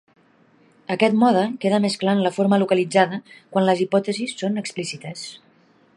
Aquest 0.95 1.17
mode 1.23 1.43
queda 1.65 1.81
més 1.83 1.99
clar 2.03 2.15
en 2.19 2.23
la 2.27 2.33
forma 2.39 2.61
localitzada 2.63 3.21
quan 3.35 3.69
les 3.69 3.85
hipòtesis 3.87 4.37
són 4.41 4.59
explícites. 4.63 5.29